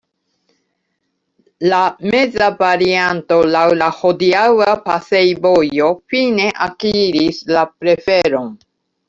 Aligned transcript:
La 1.73 1.81
meza 2.13 2.47
varianto 2.61 3.37
laŭ 3.57 3.67
la 3.83 3.91
hodiaŭa 3.99 4.73
pasejvojo 4.87 5.91
fine 6.15 6.49
akiris 6.69 7.45
la 7.55 7.69
preferon. 7.85 8.53